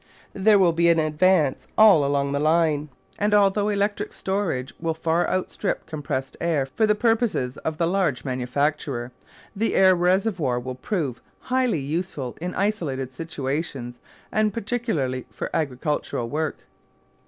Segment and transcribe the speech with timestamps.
[0.33, 5.29] There will be an advance all along the line; and although electric storage will far
[5.29, 9.11] outstrip compressed air for the purposes of the large manufacturer,
[9.55, 13.99] the air reservoir will prove highly useful in isolated situations,
[14.31, 16.65] and particularly for agricultural work.